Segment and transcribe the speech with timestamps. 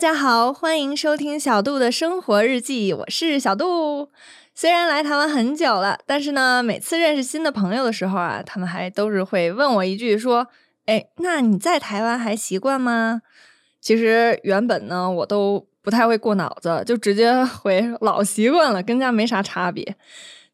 [0.00, 4.08] 大家好，欢迎收听小杜的生活日记，我是小杜。
[4.54, 10.46] 虽然来台湾很久了，但是呢，每次认识新的朋友的时候啊，他们还都是会问我一句说
[10.86, 13.20] ：“哎，那你在台湾还习惯吗？”
[13.78, 19.96] 其实原本呢，我都不太会过脑子，就直接回老习惯了，跟家没啥差别。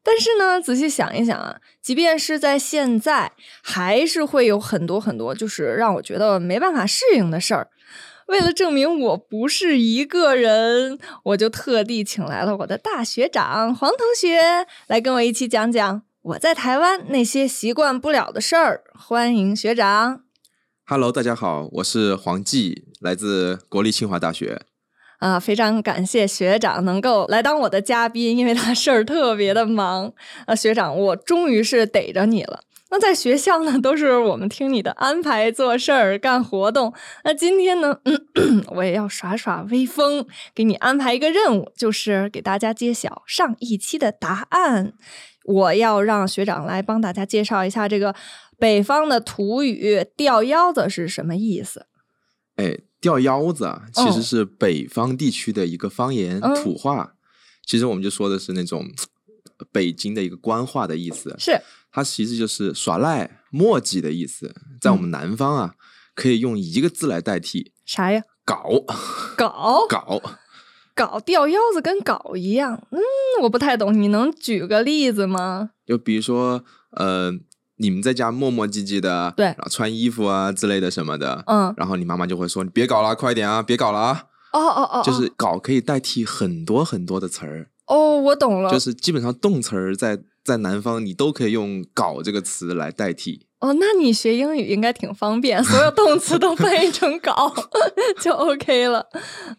[0.03, 3.31] 但是呢，仔细想一想啊，即便是在现在，
[3.63, 7.69] 还是会有很多很多，就是让我觉得没办法适应的事儿。
[8.27, 18.83] 为了证明我不是一个人，我就特地请来了我的大学长黄同学来跟我一起讲讲我在台湾那些习惯不了的事儿。
[18.93, 20.23] 欢迎学长
[20.85, 24.61] ！Hello，大家好，我是黄继，来自国立清华大学。
[25.19, 30.13] 啊，非常感谢学长能够来当我的嘉宾，因为他事儿特别的忙。
[30.45, 32.59] 啊，学长，我终于是逮着你了。
[32.89, 36.93] 那在学校呢，都是我们听你的安排做事儿、干活动。
[37.25, 37.99] 那今天呢，
[38.75, 44.93] 我也要耍耍威风，给你安排一个任务，就是给大家揭晓上一期的答案。
[45.43, 48.15] 我要让学长来帮大家介绍一下这个
[48.57, 51.87] 北方的土语“吊腰子”是什么意思。
[52.55, 57.13] 哎，吊腰子啊，其实是北方地区的一个方言土话。
[57.65, 58.85] 其实我们就说的是那种
[59.71, 61.35] 北京的一个官话的意思。
[61.37, 61.61] 是。
[61.91, 65.73] 它其实就是耍赖、墨迹的意思，在我们南方啊，
[66.13, 68.21] 可以用一个字来代替，啥呀？
[68.45, 68.63] 搞
[69.35, 70.21] 搞 搞
[70.95, 72.99] 搞掉腰子跟搞一样，嗯，
[73.41, 75.71] 我不太懂，你能举个例子吗？
[75.85, 77.31] 就比如说，呃，
[77.77, 87.69] 你们在家磨磨唧唧的，对，然后穿衣服啊之类的什么的，嗯，然后你妈妈就会说：“你别搞了，快点啊，别搞了啊。”哦哦哦，就是搞可以代替很多很多的词儿。
[87.85, 90.19] 哦，我懂了，就是基本上动词儿在。
[90.47, 93.47] 在南方，你都可以用“搞”这个词来代替。
[93.59, 97.53] 哦，那你学英语应该挺方便，所有动词都翻译成“搞”
[98.21, 99.05] 就 OK 了。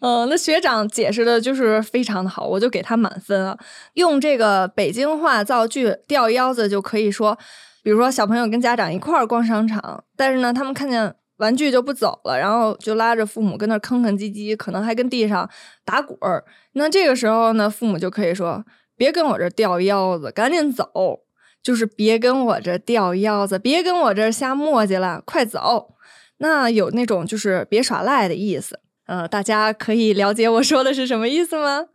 [0.01, 3.55] 嗯，那学长解释的就是非常的好，我就给他满分啊。
[3.93, 7.37] 用这个北京话造句“吊腰子”就可以说，
[7.83, 15.47] 比如说小朋友跟家长一块儿逛商场，但是呢，他们看见玩具就不走了，然后就拉着父母跟那吭吭唧唧，可能还跟地上
[15.85, 16.43] 打滚儿。
[16.73, 18.65] 那这个时候呢，父母就可以说。
[18.99, 21.21] 别跟我这吊腰子，赶紧走！
[21.63, 25.95] 就是别跟我这吊腰子，别跟我这瞎磨叽了，快走！
[26.39, 28.81] 那有那种就是别耍赖的意思。
[29.07, 31.85] 呃，大家可以了解我说的是什么意思吗？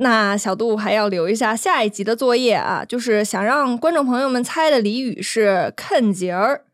[0.00, 6.66] 那小杜还要留一下下一集的作业啊，就是想让观众朋友们猜的俚语是“啃节儿”，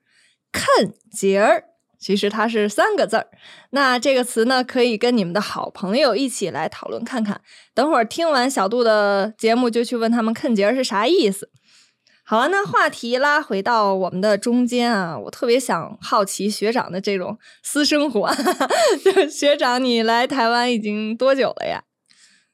[0.51, 1.74] 啃节儿。
[2.05, 3.27] 其实它是三个字儿，
[3.71, 7.41] 那这个词呢，可以跟你们的好朋友一起来讨论看看。
[7.73, 11.49] 等会儿听完小杜的节目，就去问他们“坑节”是啥意思。
[12.23, 18.31] 好了，那话题拉回到我们的中间啊，我特别想好奇学长的这种私生活。
[19.03, 21.85] 就学长，你来台湾已经多久了呀？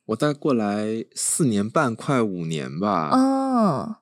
[0.06, 3.10] 我大概过来四年半，快五年吧。
[3.10, 3.97] 哦。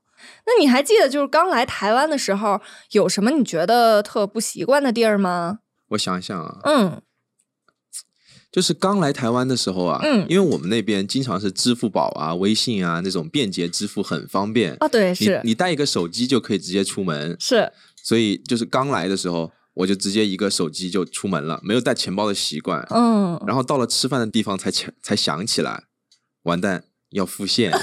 [0.46, 2.60] 那你还记得就是刚来台湾的时候
[2.92, 5.58] 有什么你觉得特不习惯的地儿吗？
[5.88, 7.02] 我想想啊，嗯，
[8.52, 17.70] 就是刚来台湾的时候啊，嗯，因为我们那边经常是支付宝啊、微信啊那种便捷支付很方便啊，对，是你带一个手机就可以直接出门，是，
[18.02, 25.84] 所以就是刚来的时候我就直接一个手机就出门了，没有带钱包的习惯，嗯，然后到了吃饭的地方才才才想起来，
[26.42, 27.72] 完蛋要付现。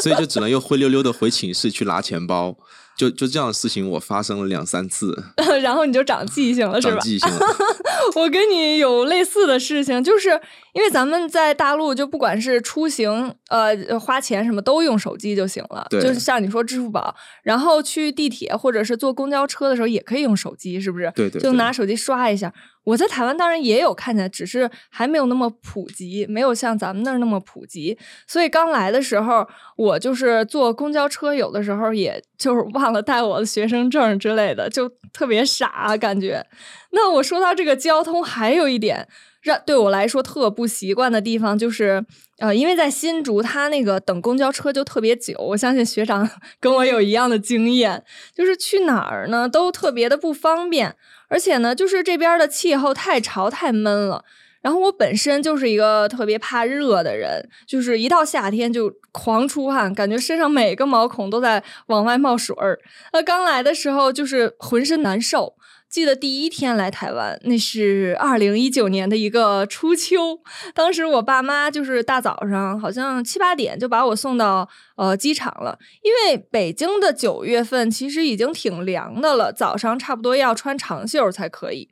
[0.00, 2.56] 所以就只能又灰溜溜的回寝室去拿钱包，
[2.96, 5.16] 就就这样的事情我发生了两三次，
[5.62, 6.94] 然后你就长记性了是吧？
[6.94, 7.46] 长记性了。
[8.16, 10.40] 我跟你有类似的事情，就是
[10.78, 17.12] 因为咱们在大陆，就不管是出行，呃，花钱什么都用手机就行了，就是像你说支付宝，
[17.42, 21.12] 然后去地铁或者是坐公交车的时候也可以用手机，是不是？
[21.16, 22.54] 对对，就拿手机刷一下。
[22.84, 27.98] 我在台湾当然也有看见，只是还没有那么普及，没有像咱们那儿那么普及。
[28.28, 29.44] 所以刚来的时候，
[29.76, 36.46] 我就是坐公交车，有的时候也就是忘了带我的学生证之类的，就特别傻感觉。
[36.92, 39.08] 那我说到这个交通，还有一点
[39.40, 42.04] 让对我来说特不习惯的地方，就是
[42.38, 45.34] 呃，因为在新竹，他那个等公交车就特别久。
[45.38, 46.28] 我相信学长
[46.60, 48.04] 跟我有一样的经验，
[48.34, 50.96] 就是去哪儿呢都特别的不方便。
[51.28, 54.24] 而且呢，就是这边的气候太潮太闷了。
[54.60, 62.78] 然后我本身就是一个特别怕热的人，就是一到夏天就狂出汗，感觉身上每个毛孔都在往外冒水儿。
[63.12, 65.54] 那刚来的时候就是浑身难受。
[65.88, 70.38] 记得第一天来台湾，那是二零一九年的一个初秋，
[70.74, 75.78] 当时我爸妈就是大早上，好像七八点就把我送到呃机场了。
[76.02, 81.88] 因为北京的九月份其实已经挺凉的了，早上差不多要穿长袖才可以。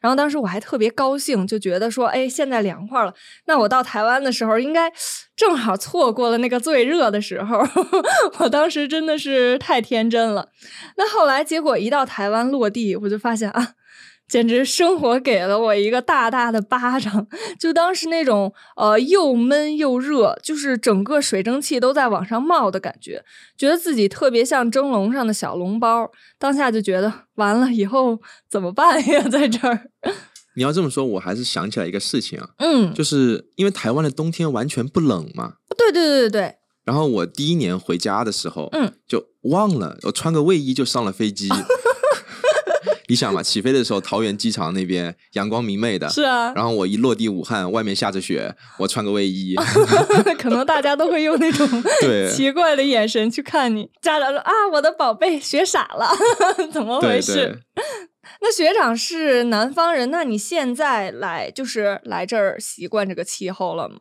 [0.00, 3.14] 然后当时我还特别高兴，就觉得说，哎，现在凉快了，
[3.46, 4.90] 那我到台湾的时候应该
[5.36, 7.58] 正好错过了那个最热的时候。
[8.40, 10.48] 我当时真的是太天真了。
[10.96, 13.74] 那后来结果一到台湾落地，我就发现啊。
[14.30, 17.26] 简直生活给了我一个大大的巴掌，
[17.58, 23.24] 就当时那种呃又闷又热，就是整个水蒸气都在往上冒的感觉，
[23.58, 26.08] 觉得自己特别像蒸笼上的小笼包。
[26.38, 29.20] 当下就觉得完了，以后怎么办呀？
[29.28, 29.90] 在这儿，
[30.54, 36.54] 你要这么说，我还是想起来一个事情啊，嗯，就是因为台湾的冬天完全不冷嘛，对对对对对。
[36.84, 41.48] 然后我第一年回家的时候，嗯，就忘了我穿个卫衣就上了飞机。
[43.10, 46.52] 你想嘛，起飞的时候，桃园机场那边阳光明媚的，是啊。
[46.54, 49.56] 然后我一落地武汉，外面下着雪，我穿个卫衣
[50.38, 51.68] 可能大家都会用那种
[52.30, 53.90] 奇怪的眼神去看你。
[54.00, 56.08] 家长说啊，我的宝贝，学傻了，
[56.70, 57.58] 怎么回事？
[58.40, 63.96] 那学长是南方人，那你现在来就是来这儿习惯这个气候了吗？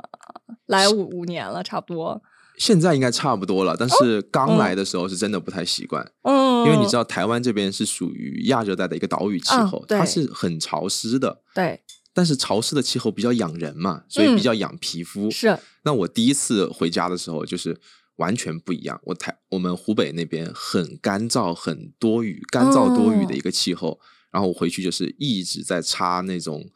[0.68, 2.22] 来五五年了，差不多。
[2.60, 11.82] 现在应该差不多了，但是刚来的时候是真的不太习惯，嗯，因为你知道台湾这边是属于亚热带的一个岛屿气候，它是很潮湿的，对，
[12.14, 15.32] 但是潮湿的气候比较养人嘛，所以比较养皮肤。
[15.32, 17.80] 是，那我第一次回家的时候就是
[18.18, 23.98] 完全不一样，我台我们湖北那边很干燥、很多雨、干燥多雨的一个气候，
[24.32, 26.70] 然后我回去就是一直在擦那种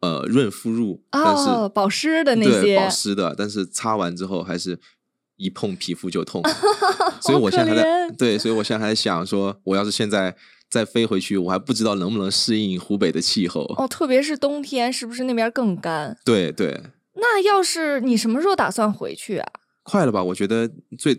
[0.00, 2.78] 呃润肤乳，但是保湿的那些。
[2.78, 4.80] 保湿的，但是擦完之后还是。
[5.40, 6.42] 一碰皮肤就痛，
[7.22, 10.36] 所以我现在还在对，所以我现在还在想说，我要是现在
[10.68, 16.14] 再飞回去，我还不知道能不能适应湖北的气候哦，特别是冬天，是不是那边更干？
[16.26, 16.78] 对对。
[17.14, 19.48] 那要是你什么时候打算回去啊？
[19.82, 20.22] 快了吧？
[20.22, 21.18] 我觉得最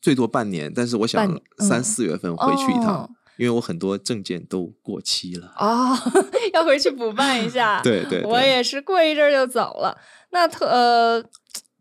[0.00, 5.96] 最多半年，但是我想三四月份回去一趟，因为我很多证件都过期了哦，
[6.52, 7.80] 要回去补办一下。
[7.82, 9.96] 对对，我也是过一阵就走了。
[10.32, 11.24] 那特呃。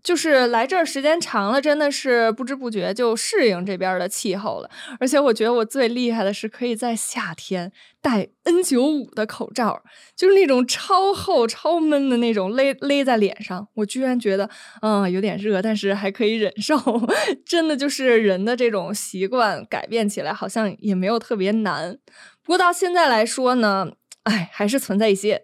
[0.03, 4.69] 就是来这儿时间长了，真的是不知不觉就适应这边的气候了。
[4.99, 7.71] 而且我觉得我最厉害的是可以在夏天
[8.01, 9.81] 戴 N 九五的口罩，
[10.15, 13.67] 就是那种超厚、超闷的那种勒勒在脸上。
[13.75, 14.49] 我居然觉得，
[14.81, 16.75] 嗯，有点热，但是还可以忍受。
[17.45, 21.97] 真的就是人的这种习惯改变起来，好像也没有特别难。
[22.43, 23.91] 不过到现在来说呢，
[24.23, 25.43] 哎，还是存在一些。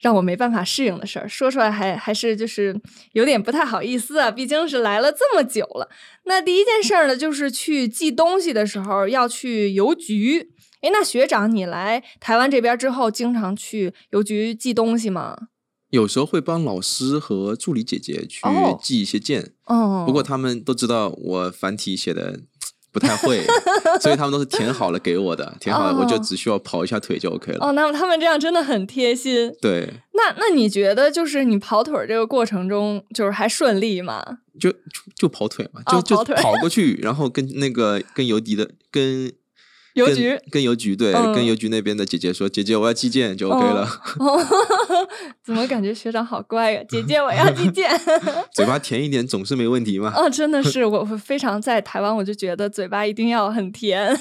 [0.00, 2.80] 让我没办法适应的事儿，说出来还还是就是
[3.12, 5.88] 有点不太好意思啊，毕竟是来了这么久了。
[6.24, 10.50] 那第一件事儿呢，就是去寄东西的时候要去邮局。
[10.80, 15.36] 哎，那学长你来台湾这边之后，经常去邮局寄东西吗？
[15.90, 18.40] 有时候会帮老师和助理姐姐去
[18.80, 19.52] 寄一些件。
[19.64, 22.40] 哦，不过他们都知道我繁体写的。
[22.98, 23.44] 不太会，
[24.00, 27.66] 所以他们都是填好了给我的， 填好了我就只需要跑一下腿就 OK 了。
[27.66, 29.52] 哦，那么他们这样真的很贴心。
[29.60, 34.22] 对，那那你觉得就是你跑腿这个过程中，就是还顺利吗？
[34.58, 34.72] 就
[35.14, 39.32] 就跑腿嘛，就就跑过去，然后跟那个跟尤迪的跟。
[39.98, 43.88] 邮局跟邮局对，跟邮局那边的姐姐说：“姐姐，我要寄件就 OK 了。”
[45.44, 46.82] 怎么感觉学长好乖呀？
[46.88, 47.90] 姐姐，我要寄件。
[48.52, 50.12] 嘴巴甜一点总是没问题嘛。
[50.14, 54.18] 哦，真的是，我非常在台湾，我就觉得嘴巴一定要很甜。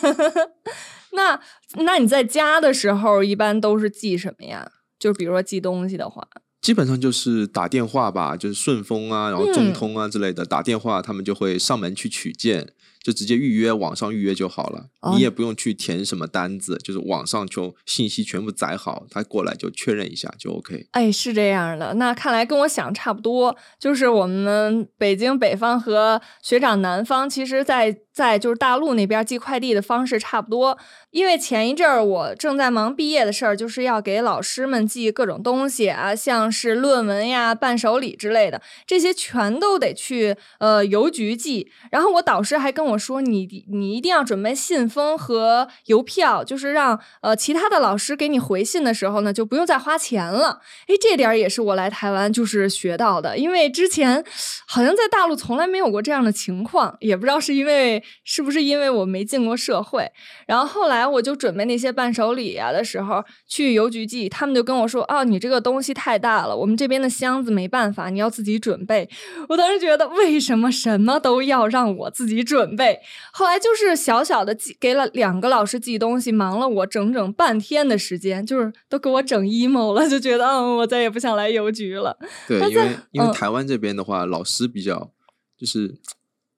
[1.14, 1.40] 那
[1.84, 4.70] 那你在家的时候一般都是寄什么呀？
[5.00, 6.28] 就比如说寄东西的话，
[6.62, 12.68] 基本上就是打电话吧，就是顺丰啊，然后中通啊之类的，打电话他们就会上门去取件。
[13.08, 20.90] 就直接预约，网上预约就好了，你也不用去填什么单子，就是网上就信息全部载好，他过来就确认一下就 OK。
[20.92, 30.76] 哎，是这样的，那看来跟我想差不多，就是我们北京北方和学长南方，其实，在在就是大陆那边寄快递的方式差不多。
[31.12, 41.72] 因为前一阵儿我正在忙毕业的事儿，就是要给老师们寄各种东西啊，像是论文呀、伴手礼之类的，这些全都得去呃邮局寄。
[41.92, 50.62] 然后我导师还跟我说，你你一定要准备信封和邮票，就是让呃其他的老师给你回信的时候呢，就不用再花钱了。
[50.88, 54.24] 哎，这点也是我来台湾就是学到的，因为之前
[54.68, 60.12] 好像在大陆从来没有过这样的情况，也不知道是因为是不是因为我没进过社会。
[60.46, 61.08] 然后后来。
[61.08, 69.10] 我就准备那些伴手礼啊的时候，去邮局寄，他们就跟我说：“哦，你这个东西太大了，我们这边的箱子没办法，你要自己准备。”
[69.48, 73.00] 我当时觉得，为什么什么都要让我自己准备？
[73.32, 82.18] 后来就是小小的寄给了两个老师寄东西，忙了我整整半天的时间，就是都给我整 emo 了，就觉得嗯，我再也不想来邮局了。
[82.48, 85.12] 对，因为因为台湾这边的话，老师比较
[85.58, 85.96] 就是。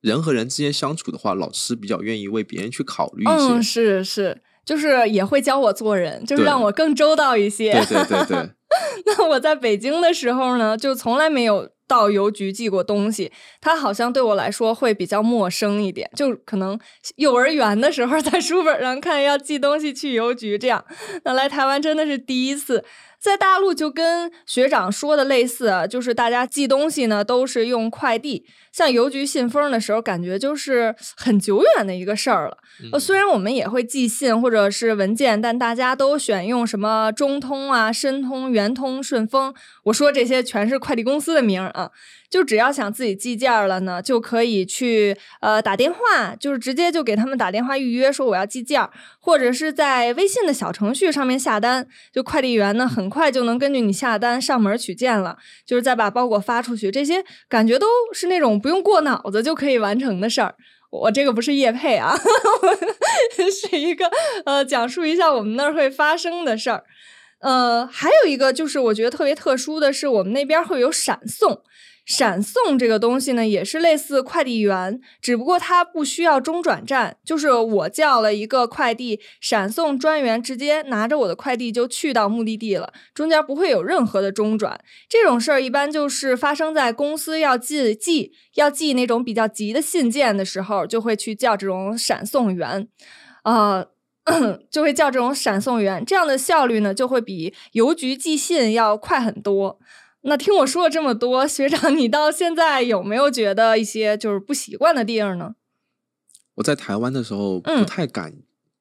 [0.01, 3.53] 人和人之间相处的话，老师比较愿意为别人去考虑一些。
[3.53, 4.41] 嗯，是是。
[4.65, 7.71] 就是也会教我做人，就是让我更周到一些。
[7.71, 8.49] 对对对对，
[9.07, 16.07] 那我在北京的时候呢，就从来没有到邮局寄过东西，它好像对我来说会比较陌生一点。
[16.15, 16.79] 就可能
[17.15, 20.85] 幼儿园的时候在书本上看要寄东西去邮局这样，
[21.25, 22.85] 那来台湾真的是第一次。
[23.19, 32.57] 在大陆就跟学长说的类似啊，就是大家寄东西呢都是用快递，像邮局信封的时候，感觉就是很久远的一个事儿了。
[32.93, 39.53] 呃，虽然我们也会寄信或者是文件，但大家都选用什么中通啊、申通、圆通、顺丰。
[39.83, 41.91] 我说这些全是快递公司的名儿啊。
[42.29, 48.87] 就只要想自己寄件了呢，就可以去呃打电话，就是直接就给他们打电话预约，说我要寄件，
[49.19, 60.55] 或者是在微信的小程序上面下单，就快递员呢很快就能根据你下单上门取件了，就是再把包裹发出去，这些感觉都是那种不用过脑子就可以完成的事儿。
[60.91, 62.15] 我这个不是叶配啊，
[63.69, 64.09] 是一个
[64.45, 66.83] 呃讲述一下我们那儿会发生的事儿。
[67.41, 71.61] 呃，还有一个就是我觉得特别特殊的是，我们那边会有闪送。
[72.09, 84.81] 闪送这个东西呢，也是类似快递员，只不过它不需要中转站，就是我叫了一个快递，闪送专员直接拿着我的快递就去到目的地了，中间不会有任何的中转。
[85.07, 92.87] 这种事儿一般就是发生在公司要寄寄要寄那种比较急的信件的时候，就会去叫这种闪送员，
[93.43, 93.85] 啊、
[94.71, 99.79] 就会叫这种闪送员，这样的效率呢就会比邮局寄信要快很多。
[100.21, 105.55] 那听我说了这么多，学长，你到现在有没有觉得一些就是不习惯的地方呢？
[106.55, 108.33] 我在台湾的时候嗯不太敢，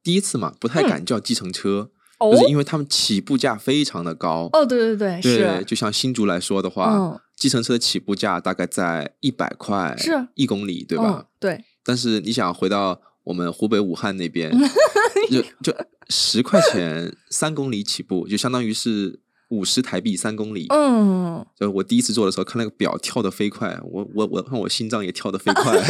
[0.03, 4.51] 第一次嘛，不太敢叫计程车，哦就是因为他们起步价非常的高。
[4.53, 14.51] 哦，对对对，对，是，就像新竹来说的话，嗯计程车的起步价大概在一百块，是一公里，对嗯吧？，对，但是你想回到我们湖北武汉那边，
[15.31, 15.73] 就就
[16.09, 20.67] 十块钱三公里起步，就相当于是五十台币三公里。
[20.71, 25.79] 嗯，就我第一次做的时候，看那个表跳得飞快，我我我看我心脏也跳得飞快。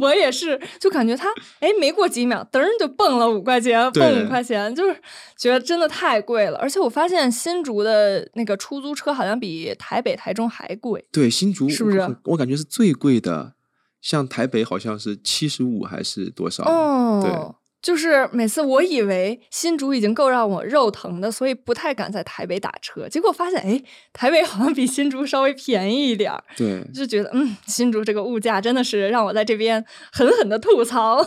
[0.00, 1.28] 我也是，就感觉他
[1.60, 4.96] 哎，没过几秒，噔儿就蹦了五块钱，蹦五块钱，就是
[5.36, 6.58] 觉得真的太贵了。
[6.58, 11.04] 而且我发现新竹的那个出租车好像比台北、台中还贵。
[11.12, 13.52] 对，新竹是不是我我感觉是最贵的，
[14.00, 16.64] 像台北好像是七十五还是多少？
[16.64, 23.06] 哦，就是每次我以为新竹已经够让我肉疼的，所以不太敢在台北打车。
[23.06, 23.82] 结果发现，哎，
[24.14, 31.22] 台北好像比新竹稍微便宜一点儿，对就觉得嗯，新竹这个物价真的是让我在这边狠狠的吐槽。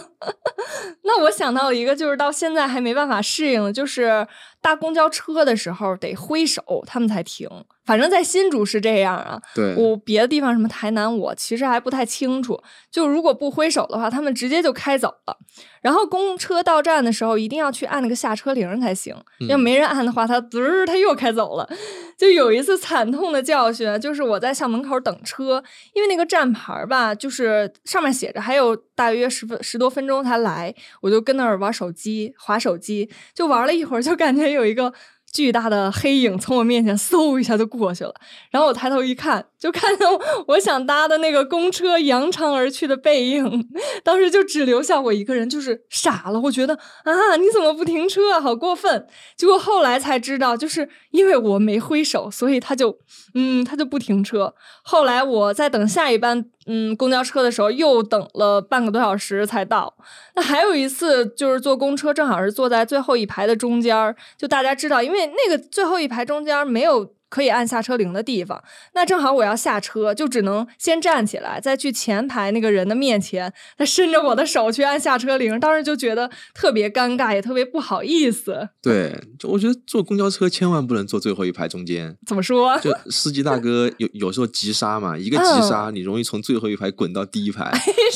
[1.05, 4.25] 那我想到一个，就是到现在还没办法适应的，就是
[4.61, 7.49] 搭公交车的时候得挥手，他们才停。
[7.85, 12.61] 反正在新竹是这样啊，对，我别的地方什么台南，我其实还不太清楚。
[12.91, 15.37] 就如果不挥手的话，他们直接就开走了。
[15.81, 19.15] 然后公车到站的时候，一定要去按那个下车铃才行。
[19.39, 21.69] 嗯要没人按的话，它滋儿它又开走了。
[22.17, 34.93] 就有一次惨痛的教训，就是我在校门口等车，因为那个站牌吧，就是上面写着还有大约十分十多分钟才来，我就跟那儿玩手机，划手机，就玩了一会儿，就感觉有一个。
[35.33, 38.15] 巨大的黑影从我面前嗖一下就过去了，
[38.49, 43.67] 然后我抬头一看，就看到我想搭的那个公车扬长而去的背影，
[44.03, 46.39] 当时就只留下我一个人，就是傻了。
[46.39, 48.39] 我觉得啊，你怎么不停车啊？
[48.39, 49.07] 好过分！
[49.35, 52.99] 结果后来才知道，就是因为我没挥手，所以他就
[53.33, 54.53] 嗯，他就不停车。
[54.83, 59.95] 后来我在等下一班嗯公交车的时候，又等了半个多小时才到。
[60.35, 67.16] 那还有一次就是坐公车，正好是坐在最后一排的中间儿，就大家知道，因为那个最后一排中间没有。
[67.29, 78.69] 可以按下车铃的地方，那正好我要下车，就只能先站起来，再去前排那个人的面前，他伸着我的手去按下车铃，当时就觉得特别尴尬，也特别不好意思。
[78.81, 82.17] 对，就我觉得坐公交车千万不能坐最后一排中间。
[82.25, 82.79] 怎么说？
[82.79, 87.65] 就司机大哥有有时候急刹嘛，一个嗯急刹，你容易从最后一排滚到第一排，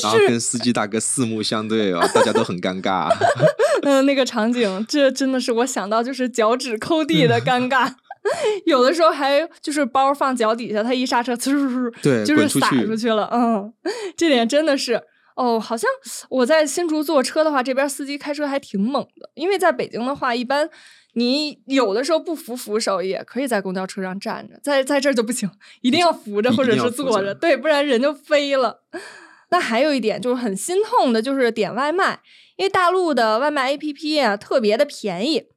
[0.02, 3.10] 然后跟司机大哥四目相对啊，大家都很尴尬。
[3.82, 7.92] 嗯，那个场景，这真的是我想到就是脚趾抠地的尴尬。
[8.66, 13.28] 有的时候还就是包放脚底下，他一刹车，呲对就是洒滚出去了。
[13.32, 13.72] 嗯，
[14.16, 15.02] 这点真的是
[15.36, 15.88] 哦，好像
[16.28, 19.30] 我在新竹坐车的话，这边司机开车还挺猛的。
[19.34, 20.68] 因为在北京的话，一般
[21.14, 25.50] 你有的时候不扶扶手也可以在公交车上站着，在在这儿就不行，
[25.80, 28.82] 一定要扶着一或者是坐着，对，不然人就飞了。
[29.50, 32.20] 那还有一点就是很心痛的，就是点外卖，
[32.56, 35.48] 因为大陆的外卖 APP 啊特别的便宜。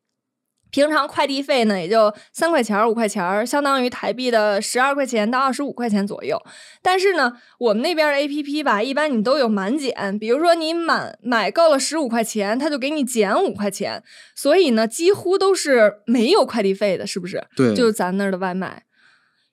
[0.71, 6.37] 平常快递费呢，也就三块钱儿、五块钱儿，相当于台币的十二块钱到二十五块钱左右。
[6.81, 14.03] 但是呢，我们那边的 A P P 吧，一般你都有满减，比如说你满买够了十五块钱，它就给你减五块钱，
[14.35, 17.45] 所以呢，几乎都是没有快递费的，是不是？
[17.55, 18.83] 对，就是咱那儿的外卖。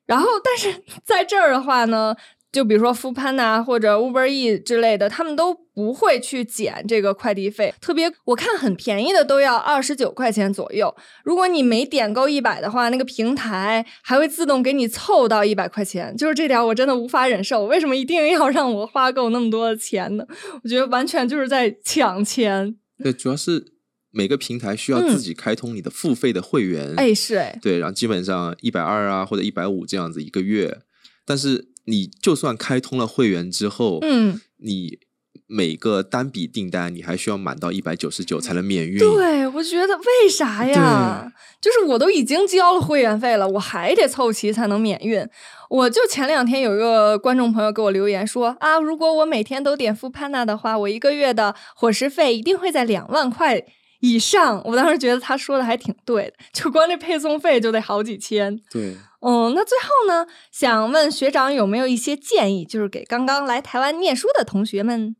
[0.06, 2.16] 然后，但是在这儿的话呢。
[2.52, 7.72] 就比如说 Foodpanda 或者 Uber E 之类的，他们都不会去减这个快递费。
[7.80, 10.94] 特别我看很便宜的都要二十九块钱左右。
[11.24, 16.14] 如果你没点够一百的话，那个平台还会自动给你凑到一百块钱。
[16.14, 17.64] 就是这点我真的无法忍受。
[17.64, 20.26] 为什么一定要让我花够那么多的钱呢？
[20.62, 22.76] 我觉得完全就是在抢钱。
[23.02, 23.64] 对，主要是
[24.10, 26.92] 每个平台需要自己开通你的付费的会员。
[26.98, 27.58] 哎，是哎。
[27.62, 30.80] 对，然后基本上一百二啊或者一百五这样子一个月，
[31.24, 31.71] 但是。
[31.84, 34.98] 你就算开通了会员之后，嗯，你
[35.46, 38.98] 每个单笔订单你还需要满到一百九十九才能免运。
[38.98, 41.30] 对，我觉得为啥呀？
[41.60, 45.26] 就是我都已经交了会员费了，我还得凑齐才能免运。
[45.68, 53.62] 我就前两天有一个观众朋友给我留言说啊，如果我每天都点富潘娜的话，我一个月的伙食费一定会在两万块
[54.00, 54.62] 以上。
[54.64, 58.58] 我当时觉得他说的还挺对的，就光这配送费就得好几千。
[58.70, 58.96] 对。
[59.24, 65.14] 嗯，那最后呢，想问学长有没有一些建议，就是给刚刚来台湾念书的同学们，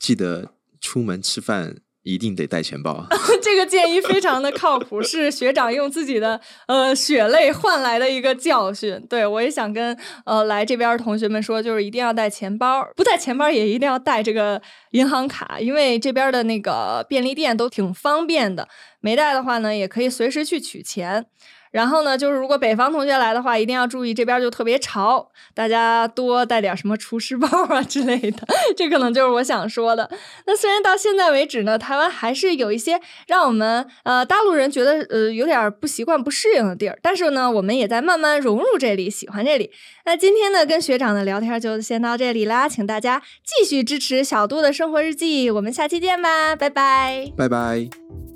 [0.00, 3.06] 记得出门吃饭一定得带钱包。
[3.40, 9.00] 这个建议非常的靠谱， 是学长用自己的呃血泪换来的一个教训。
[9.08, 18.68] 对我也想跟呃来这边的同学们说，就是一定要带钱包，不带钱包也一定要带这个银行卡，因为这边的那个便利店都挺方便的，
[19.00, 21.26] 没带的话呢，也可以随时去取钱。
[21.74, 28.46] 然后呢，就是如果北方同学来的话，一定要注意这边就特别潮，大家多带点什么厨师包啊之类的。
[28.76, 30.08] 这可能就是我想说的。
[30.46, 39.72] 那虽然到现在为止呢，台湾还是有一些让我们呃大陆人觉得呃有点不习惯、不适应的地儿，但是呢，我们也在慢慢融入这里，喜欢这里。
[40.04, 48.33] 那今天呢，跟学长的聊天就先到这里啦，请大家继续支持小杜的生活日记，我们下期见吧，拜拜，拜拜。